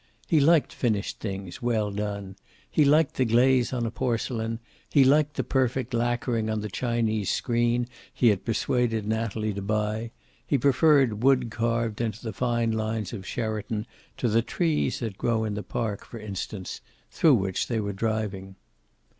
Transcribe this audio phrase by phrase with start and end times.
[0.27, 2.35] He liked finished things, well done.
[2.71, 4.57] He liked the glaze on a porcelain;
[4.89, 10.09] he liked the perfect lacquering on the Chinese screen he had persuaded Natalie to buy;
[10.43, 13.85] he preferred wood carved into the fine lines of Sheraton
[14.17, 16.81] to the trees that grow in the Park, for instance,
[17.11, 18.55] through which they were driving.